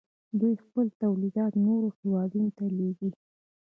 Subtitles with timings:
[0.39, 3.09] دوی خپل تولیدات نورو هیوادونو ته لیږي.